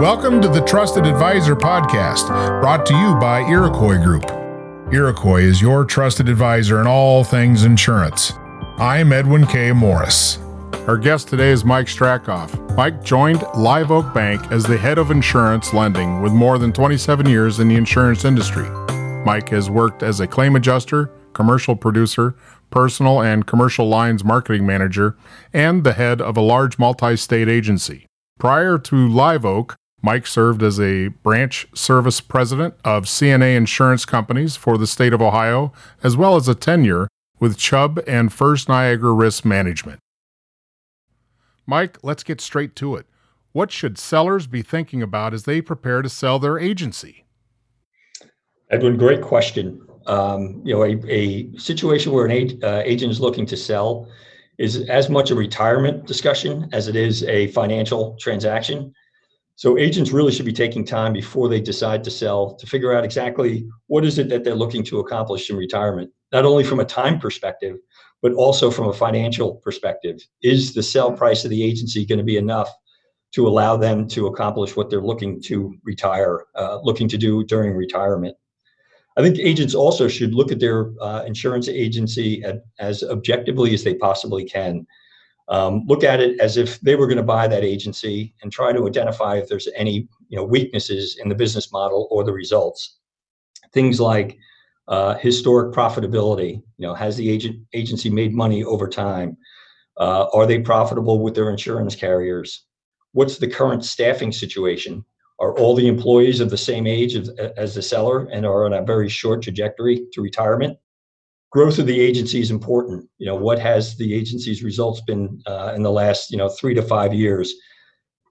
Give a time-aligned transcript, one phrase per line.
[0.00, 2.28] Welcome to the Trusted Advisor podcast,
[2.60, 4.30] brought to you by Iroquois Group.
[4.92, 8.32] Iroquois is your trusted advisor in all things insurance.
[8.78, 9.72] I'm Edwin K.
[9.72, 10.38] Morris.
[10.86, 12.76] Our guest today is Mike Strakoff.
[12.76, 17.26] Mike joined Live Oak Bank as the head of insurance lending with more than 27
[17.26, 18.70] years in the insurance industry.
[19.24, 22.36] Mike has worked as a claim adjuster, commercial producer,
[22.70, 25.16] personal and commercial lines marketing manager,
[25.52, 28.06] and the head of a large multi state agency.
[28.38, 34.56] Prior to Live Oak, Mike served as a branch service president of CNA Insurance Companies
[34.56, 37.08] for the state of Ohio, as well as a tenure
[37.40, 40.00] with Chubb and First Niagara Risk Management.
[41.66, 43.06] Mike, let's get straight to it.
[43.52, 47.24] What should sellers be thinking about as they prepare to sell their agency?
[48.70, 49.80] Edwin, great question.
[50.06, 54.08] Um, you know, a, a situation where an uh, agent is looking to sell
[54.58, 58.92] is as much a retirement discussion as it is a financial transaction.
[59.58, 63.04] So agents really should be taking time before they decide to sell to figure out
[63.04, 66.84] exactly what is it that they're looking to accomplish in retirement, not only from a
[66.84, 67.76] time perspective,
[68.22, 70.20] but also from a financial perspective.
[70.44, 72.72] Is the sell price of the agency going to be enough
[73.32, 77.72] to allow them to accomplish what they're looking to retire, uh, looking to do during
[77.72, 78.36] retirement?
[79.16, 83.82] I think agents also should look at their uh, insurance agency at, as objectively as
[83.82, 84.86] they possibly can.
[85.48, 88.72] Um, look at it as if they were going to buy that agency and try
[88.72, 92.98] to identify if there's any you know weaknesses in the business model or the results.
[93.72, 94.38] Things like
[94.88, 96.62] uh, historic profitability.
[96.76, 99.36] You know, has the agent agency made money over time?
[99.98, 102.64] Uh, are they profitable with their insurance carriers?
[103.12, 105.04] What's the current staffing situation?
[105.40, 108.72] Are all the employees of the same age as, as the seller and are on
[108.72, 110.78] a very short trajectory to retirement?
[111.50, 113.08] Growth of the agency is important.
[113.18, 116.74] You know, what has the agency's results been uh, in the last, you know, three
[116.74, 117.52] to five years?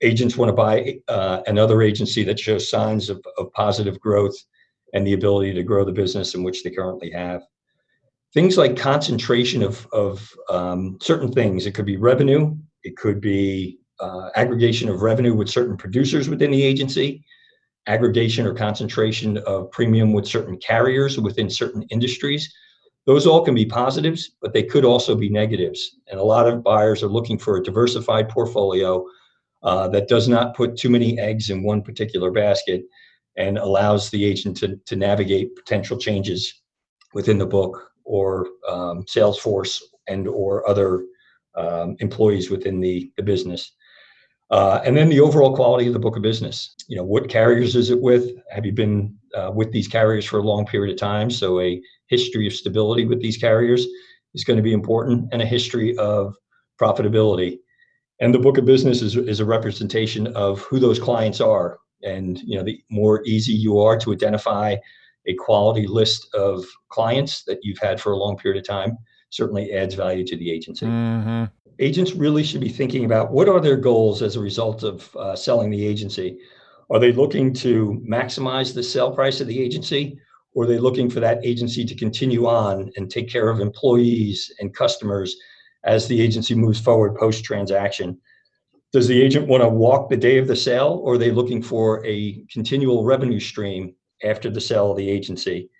[0.00, 4.34] Agents want to buy uh, another agency that shows signs of, of positive growth
[4.94, 7.42] and the ability to grow the business in which they currently have.
[8.34, 11.66] Things like concentration of, of um, certain things.
[11.66, 12.56] It could be revenue.
[12.82, 17.24] It could be uh, aggregation of revenue with certain producers within the agency,
[17.86, 22.52] aggregation or concentration of premium with certain carriers within certain industries
[23.06, 25.96] those all can be positives, but they could also be negatives.
[26.10, 29.04] And a lot of buyers are looking for a diversified portfolio
[29.62, 32.82] uh, that does not put too many eggs in one particular basket
[33.36, 36.62] and allows the agent to, to navigate potential changes
[37.14, 41.04] within the book or um, sales force and or other
[41.56, 43.72] um, employees within the, the business.
[44.52, 46.74] Uh, and then the overall quality of the book of business.
[46.86, 48.32] You know, what carriers is it with?
[48.50, 51.30] Have you been uh, with these carriers for a long period of time?
[51.30, 53.86] So a history of stability with these carriers
[54.34, 56.34] is going to be important, and a history of
[56.80, 57.58] profitability.
[58.20, 61.78] And the book of business is, is a representation of who those clients are.
[62.02, 64.76] And you know, the more easy you are to identify
[65.26, 68.98] a quality list of clients that you've had for a long period of time,
[69.30, 70.84] certainly adds value to the agency.
[70.84, 71.44] Mm-hmm.
[71.78, 75.34] Agents really should be thinking about what are their goals as a result of uh,
[75.34, 76.38] selling the agency.
[76.90, 80.18] Are they looking to maximize the sale price of the agency?
[80.54, 84.52] Or are they looking for that agency to continue on and take care of employees
[84.60, 85.36] and customers
[85.84, 88.18] as the agency moves forward post transaction?
[88.92, 91.62] Does the agent want to walk the day of the sale, or are they looking
[91.62, 95.70] for a continual revenue stream after the sale of the agency?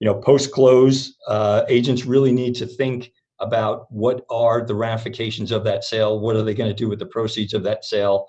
[0.00, 5.52] You know, post close, uh, agents really need to think about what are the ramifications
[5.52, 8.26] of that sale, what are they going to do with the proceeds of that sale,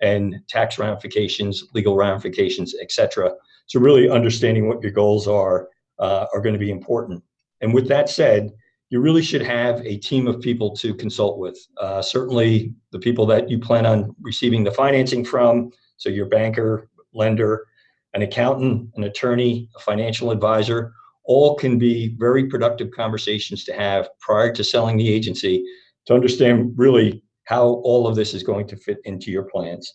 [0.00, 3.32] and tax ramifications, legal ramifications, etc.
[3.66, 5.68] So really understanding what your goals are
[5.98, 7.22] uh, are going to be important.
[7.60, 8.50] And with that said,
[8.90, 11.58] you really should have a team of people to consult with.
[11.78, 16.90] Uh, certainly, the people that you plan on receiving the financing from, so your banker,
[17.14, 17.64] lender,
[18.12, 20.92] an accountant, an attorney, a financial advisor,
[21.24, 25.64] all can be very productive conversations to have prior to selling the agency
[26.06, 29.94] to understand really how all of this is going to fit into your plans.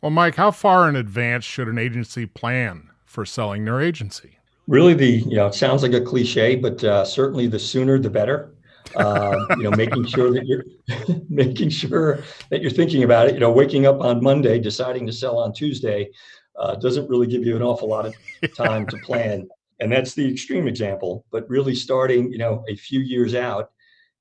[0.00, 4.38] Well, Mike, how far in advance should an agency plan for selling their agency?
[4.68, 8.10] Really, the you know, it sounds like a cliche, but uh, certainly the sooner the
[8.10, 8.54] better.
[8.96, 10.64] Uh, you know, making sure that you're
[11.28, 13.34] making sure that you're thinking about it.
[13.34, 16.10] You know, waking up on Monday, deciding to sell on Tuesday,
[16.58, 18.14] uh, doesn't really give you an awful lot of
[18.54, 19.48] time to plan.
[19.80, 21.24] And that's the extreme example.
[21.30, 23.70] But really, starting you know a few years out,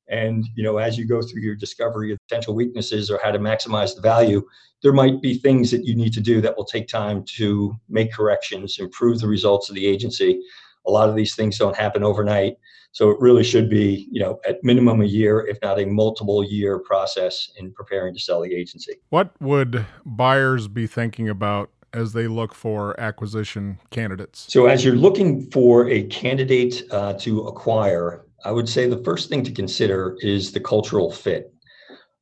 [0.07, 3.39] and you know, as you go through your discovery of potential weaknesses or how to
[3.39, 4.41] maximize the value,
[4.83, 8.13] there might be things that you need to do that will take time to make
[8.13, 10.39] corrections, improve the results of the agency,
[10.87, 12.55] A lot of these things don't happen overnight.
[12.93, 16.43] So it really should be, you know, at minimum a year, if not a multiple
[16.43, 18.93] year process in preparing to sell the agency.
[19.09, 24.45] What would buyers be thinking about as they look for acquisition candidates?
[24.49, 29.29] So as you're looking for a candidate uh, to acquire, I would say the first
[29.29, 31.53] thing to consider is the cultural fit.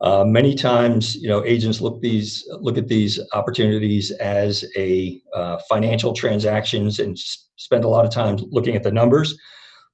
[0.02, 5.58] Uh, many times, you know, agents look these look at these opportunities as a uh,
[5.70, 9.38] financial transactions and spend a lot of time looking at the numbers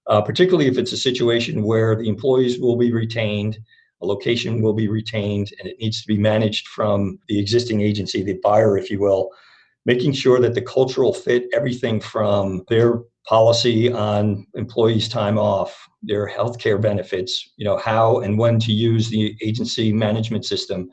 [0.07, 3.57] uh, particularly if it's a situation where the employees will be retained,
[4.01, 8.23] a location will be retained, and it needs to be managed from the existing agency,
[8.23, 9.29] the buyer, if you will,
[9.85, 16.25] making sure that the cultural fit, everything from their policy on employees' time off, their
[16.25, 20.89] health care benefits, you know, how and when to use the agency management system,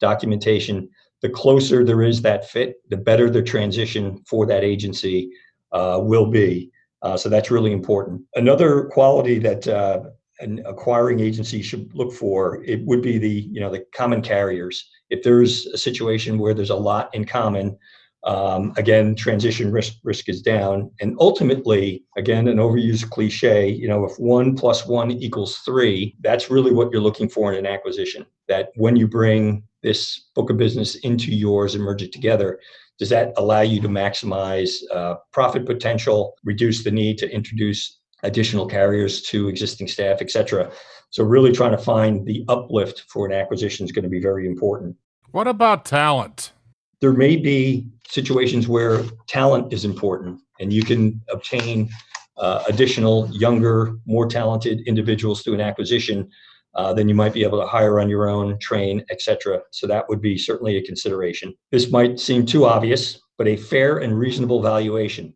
[0.00, 0.88] documentation.
[1.22, 5.30] The closer there is that fit, the better the transition for that agency
[5.72, 6.70] uh, will be.
[7.02, 8.22] Uh, so that's really important.
[8.34, 10.02] Another quality that uh,
[10.40, 14.88] an acquiring agency should look for it would be the you know the common carriers.
[15.10, 17.78] If there's a situation where there's a lot in common,
[18.24, 20.90] um, again transition risk risk is down.
[21.00, 26.50] And ultimately, again an overused cliche, you know if one plus one equals three, that's
[26.50, 28.26] really what you're looking for in an acquisition.
[28.48, 32.60] That when you bring this book of business into yours and merge it together,
[32.98, 38.66] does that allow you to maximize uh, profit potential, reduce the need to introduce additional
[38.66, 40.70] carriers to existing staff, et cetera?
[41.10, 44.46] So really trying to find the uplift for an acquisition is going to be very
[44.46, 44.96] important.
[45.32, 46.52] What about talent?
[47.00, 51.88] There may be situations where talent is important and you can obtain
[52.36, 56.28] uh, additional younger, more talented individuals through an acquisition
[56.74, 59.60] uh, then you might be able to hire on your own, train, etc.
[59.70, 61.54] So that would be certainly a consideration.
[61.70, 65.34] This might seem too obvious, but a fair and reasonable valuation.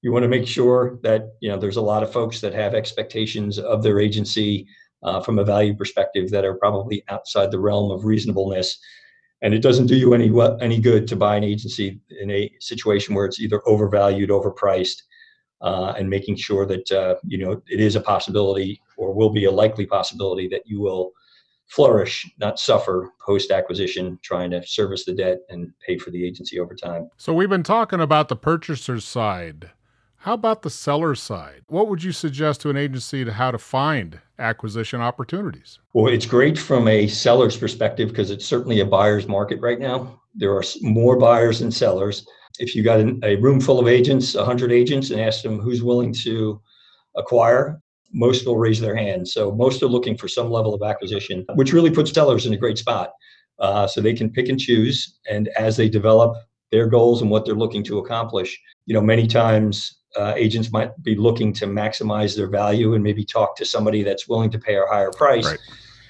[0.00, 2.74] You want to make sure that you know there's a lot of folks that have
[2.74, 4.66] expectations of their agency
[5.02, 8.78] uh, from a value perspective that are probably outside the realm of reasonableness.
[9.40, 13.14] And it doesn't do you any any good to buy an agency in a situation
[13.14, 15.02] where it's either overvalued, overpriced,
[15.60, 19.44] uh, and making sure that uh, you know it is a possibility or will be
[19.44, 21.12] a likely possibility that you will
[21.68, 26.58] flourish, not suffer post acquisition, trying to service the debt and pay for the agency
[26.58, 27.10] over time.
[27.16, 29.70] So we've been talking about the purchaser's side.
[30.22, 31.62] How about the seller side?
[31.68, 35.78] What would you suggest to an agency to how to find acquisition opportunities?
[35.94, 40.20] Well, it's great from a seller's perspective because it's certainly a buyer's market right now.
[40.34, 42.26] There are more buyers than sellers
[42.58, 46.12] if you got a room full of agents, 100 agents, and ask them who's willing
[46.12, 46.60] to
[47.16, 47.80] acquire,
[48.12, 49.28] most will raise their hand.
[49.28, 52.56] So most are looking for some level of acquisition, which really puts sellers in a
[52.56, 53.12] great spot.
[53.58, 56.36] Uh, so they can pick and choose, and as they develop
[56.70, 60.90] their goals and what they're looking to accomplish, you know, many times uh, agents might
[61.02, 64.76] be looking to maximize their value and maybe talk to somebody that's willing to pay
[64.76, 65.46] a higher price.
[65.46, 65.58] Right.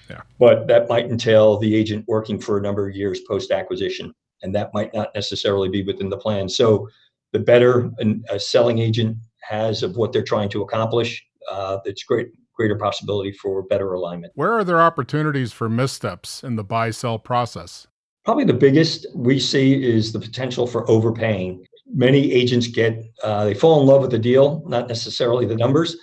[0.09, 0.23] Yeah.
[0.39, 4.55] But that might entail the agent working for a number of years post acquisition and
[4.55, 6.49] that might not necessarily be within the plan.
[6.49, 6.89] So
[7.33, 7.91] the better
[8.31, 13.31] a selling agent has of what they're trying to accomplish, uh, it's great greater possibility
[13.31, 14.33] for better alignment.
[14.35, 17.87] Where are there opportunities for missteps in the buy sell process?
[18.25, 21.65] Probably the biggest we see is the potential for overpaying.
[21.93, 25.97] Many agents get uh, they fall in love with the deal, not necessarily the numbers.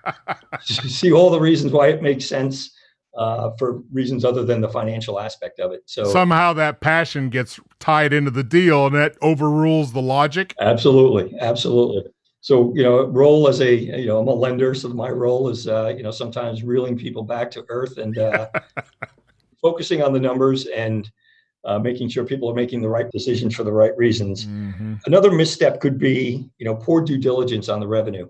[0.62, 2.74] see all the reasons why it makes sense
[3.16, 5.82] uh, for reasons other than the financial aspect of it.
[5.86, 10.54] So somehow that passion gets tied into the deal and that overrules the logic.
[10.60, 12.10] Absolutely, absolutely.
[12.40, 15.68] So you know, role as a you know I'm a lender, so my role is
[15.68, 18.48] uh, you know sometimes reeling people back to earth and uh,
[19.62, 21.10] focusing on the numbers and.
[21.64, 24.46] Uh, making sure people are making the right decisions for the right reasons.
[24.46, 24.94] Mm-hmm.
[25.06, 28.28] Another misstep could be, you know, poor due diligence on the revenue.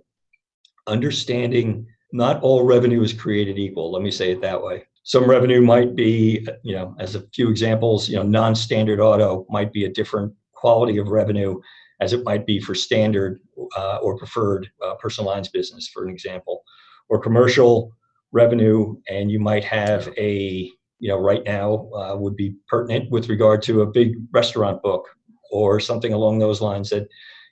[0.86, 3.90] Understanding not all revenue is created equal.
[3.90, 4.84] Let me say it that way.
[5.04, 9.72] Some revenue might be, you know, as a few examples, you know, non-standard auto might
[9.72, 11.60] be a different quality of revenue
[12.00, 13.40] as it might be for standard
[13.76, 16.62] uh, or preferred uh, personal lines business, for an example,
[17.08, 17.92] or commercial
[18.32, 20.70] revenue, and you might have a,
[21.02, 25.08] you know, right now uh, would be pertinent with regard to a big restaurant book
[25.50, 27.08] or something along those lines that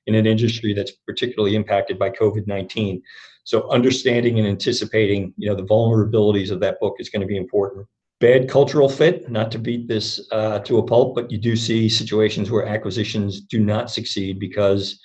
[0.06, 3.02] in an industry that's particularly impacted by COVID-19.
[3.42, 7.36] So understanding and anticipating, you know, the vulnerabilities of that book is going to be
[7.36, 7.88] important.
[8.20, 11.88] Bad cultural fit, not to beat this uh, to a pulp, but you do see
[11.88, 15.00] situations where acquisitions do not succeed because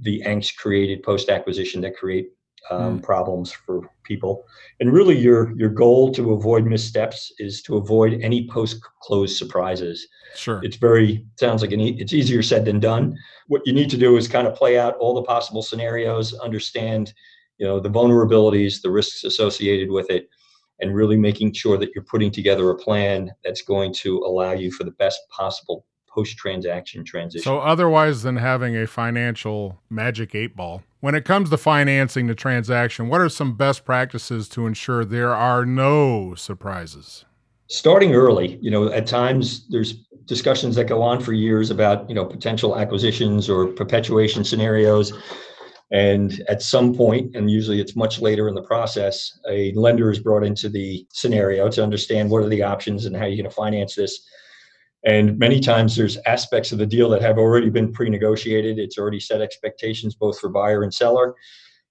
[0.00, 2.30] the angst created post acquisition that create
[2.70, 3.02] um, mm.
[3.02, 4.44] problems for people.
[4.80, 10.06] And really, your your goal to avoid missteps is to avoid any post close surprises.
[10.34, 13.16] Sure, it's very sounds like an e- it's easier said than done.
[13.48, 17.12] What you need to do is kind of play out all the possible scenarios, understand
[17.58, 20.28] you know the vulnerabilities, the risks associated with it,
[20.80, 24.70] and really making sure that you're putting together a plan that's going to allow you
[24.72, 27.44] for the best possible post transaction transition.
[27.44, 32.34] So, otherwise than having a financial magic eight ball, when it comes to financing the
[32.34, 37.24] transaction, what are some best practices to ensure there are no surprises?
[37.68, 42.14] Starting early, you know, at times there's discussions that go on for years about, you
[42.16, 45.12] know, potential acquisitions or perpetuation scenarios.
[45.92, 50.18] And at some point, and usually it's much later in the process, a lender is
[50.18, 53.54] brought into the scenario to understand what are the options and how you're going to
[53.54, 54.28] finance this.
[55.06, 58.78] And many times there's aspects of the deal that have already been pre-negotiated.
[58.78, 61.34] It's already set expectations both for buyer and seller.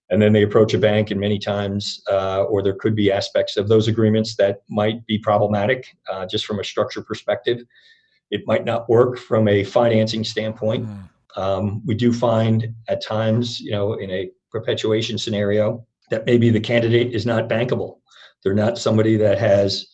[0.10, 3.58] And then they approach a bank, and many times, uh, or there could be aspects
[3.58, 7.64] of those agreements that might be problematic uh, just from a structure perspective.
[8.30, 10.86] It might not work from a financing standpoint.
[10.86, 11.10] Mm.
[11.38, 16.60] Um, we do find at times, you know, in a perpetuation scenario, that maybe the
[16.60, 17.98] candidate is not bankable.
[18.44, 19.88] They're not somebody that has,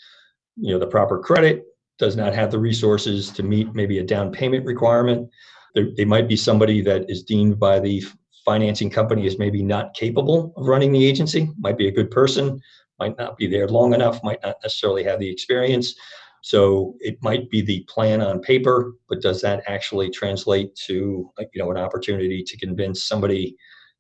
[0.58, 1.64] you know, the proper credit,
[2.02, 5.30] does not have the resources to meet maybe a down payment requirement.
[5.76, 8.04] They, they might be somebody that is deemed by the
[8.44, 12.60] financing company as maybe not capable of running the agency, might be a good person,
[13.00, 15.94] might not be there long enough, might not necessarily have the experience.
[16.42, 21.64] So it might be the plan on paper, but does that actually translate to you
[21.64, 23.56] know an opportunity to convince somebody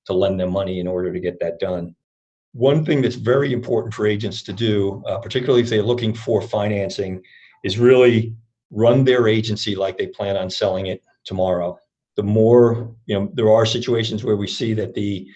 [0.08, 1.96] to lend them money in order to get that done?
[2.54, 6.42] One thing that's very important for agents to do, uh, particularly if they're looking for
[6.42, 7.22] financing,
[7.64, 8.36] is really
[8.72, 11.78] run their agency like they plan on selling it tomorrow.
[12.16, 15.28] The more, you know, there are situations where we see that the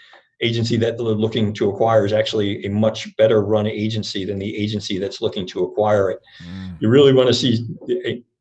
[0.41, 4.55] agency that they're looking to acquire is actually a much better run agency than the
[4.55, 6.19] agency that's looking to acquire it.
[6.43, 6.77] Mm.
[6.81, 7.65] You really want to see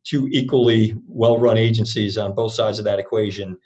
[0.05, 3.57] two equally well run agencies on both sides of that equation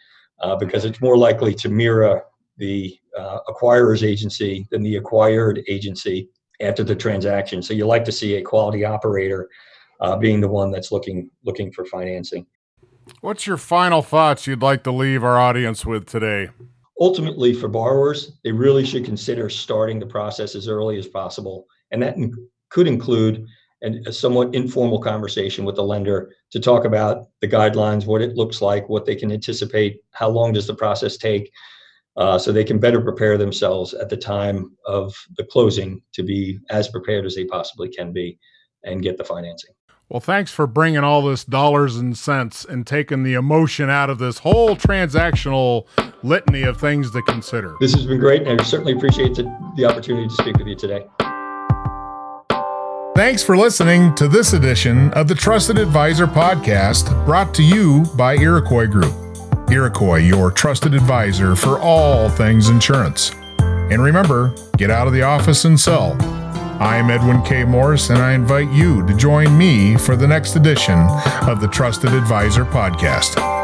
[0.40, 2.22] uh, because it's more likely to mirror
[2.58, 6.28] the uh, acquirer's agency than the acquired agency
[6.60, 7.62] after the transaction.
[7.62, 9.48] So you like to see a quality operator
[10.00, 12.46] uh, being the one that's looking looking for financing.
[13.20, 16.50] What's your final thoughts you'd like to leave our audience with today?
[17.00, 21.66] ultimately for borrowers, they really should consider starting the process as early as possible.
[21.90, 22.16] And that
[22.70, 23.46] could include
[23.82, 28.36] an, a somewhat informal conversation with the lender to talk about the guidelines, what it
[28.36, 31.50] looks like, what they can anticipate, how long does the process take,
[32.16, 36.58] uh, so they can better prepare themselves at the time of the closing to be
[36.70, 38.36] as prepared as they possibly can be
[38.82, 39.70] and get the financing.
[40.10, 44.16] Well, thanks for bringing all this dollars and cents and taking the emotion out of
[44.16, 45.86] this whole transactional
[46.22, 47.74] litany of things to consider.
[47.78, 49.42] This has been great, and I certainly appreciate the,
[49.76, 51.06] the opportunity to speak with you today.
[53.16, 58.34] Thanks for listening to this edition of the Trusted Advisor podcast brought to you by
[58.36, 59.12] Iroquois Group.
[59.70, 63.32] Iroquois, your trusted advisor for all things insurance.
[63.60, 66.16] And remember, get out of the office and sell.
[66.80, 67.64] I'm Edwin K.
[67.64, 70.98] Morris, and I invite you to join me for the next edition
[71.48, 73.57] of the Trusted Advisor Podcast.